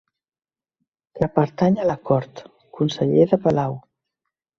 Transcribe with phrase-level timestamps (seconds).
[1.19, 2.41] Que pertany a la cort,
[2.79, 3.77] conseller de palau.